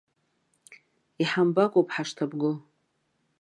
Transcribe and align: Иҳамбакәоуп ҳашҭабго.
Иҳамбакәоуп 1.21 1.89
ҳашҭабго. 1.95 2.51